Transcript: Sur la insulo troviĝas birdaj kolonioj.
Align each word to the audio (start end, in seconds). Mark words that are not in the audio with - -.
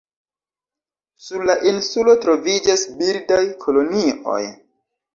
Sur 1.25 1.43
la 1.51 1.57
insulo 1.73 2.17
troviĝas 2.25 2.89
birdaj 3.05 3.41
kolonioj. 3.67 4.45